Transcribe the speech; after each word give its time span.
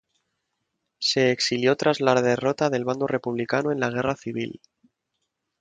Se 0.97 1.29
exilió 1.29 1.75
tras 1.75 1.99
la 2.01 2.19
derrota 2.23 2.71
del 2.71 2.85
bando 2.85 3.05
republicano 3.05 3.71
en 3.71 3.79
la 3.79 3.91
Guerra 3.91 4.15
Civil. 4.15 4.59